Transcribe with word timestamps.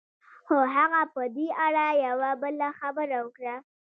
خو 0.45 0.57
هغه 0.75 1.01
په 1.13 1.21
دې 1.35 1.47
اړه 1.65 1.87
يوه 2.05 2.31
بله 2.41 2.67
خبره 2.79 3.17
وکړه. 3.25 3.55